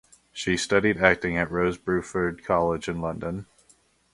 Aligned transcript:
She 0.33 0.57
studied 0.57 0.97
acting 0.97 1.37
at 1.37 1.51
Rose 1.51 1.77
Bruford 1.77 2.43
College 2.43 2.89
in 2.89 3.01
London. 3.01 3.45